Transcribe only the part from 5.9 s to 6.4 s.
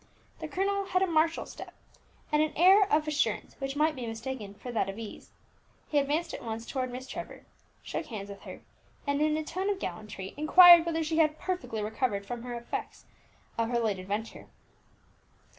advanced